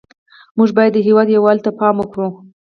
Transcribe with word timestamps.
موږ 0.57 0.69
باید 0.77 0.91
د 0.95 0.99
هېواد 1.07 1.27
یووالي 1.35 1.61
ته 1.65 1.71
پام 1.79 1.95
وکړو 1.99 2.27